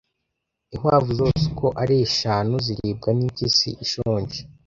[0.73, 4.39] Inkwavu zose uko ari eshanu ziribwa nimpyisi ishonje.